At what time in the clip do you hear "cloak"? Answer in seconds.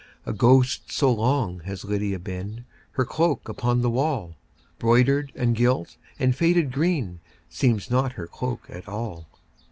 3.05-3.47, 8.25-8.63